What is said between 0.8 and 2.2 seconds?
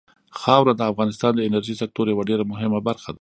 افغانستان د انرژۍ سکتور